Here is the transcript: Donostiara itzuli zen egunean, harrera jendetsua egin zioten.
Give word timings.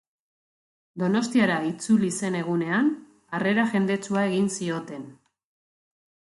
Donostiara 1.03 1.57
itzuli 1.73 2.09
zen 2.15 2.39
egunean, 2.41 2.91
harrera 3.41 3.69
jendetsua 3.77 4.27
egin 4.33 4.51
zioten. 4.59 5.09